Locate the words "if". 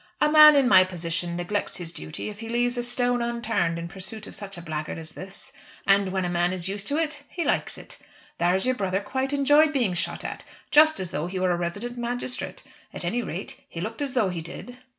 2.31-2.39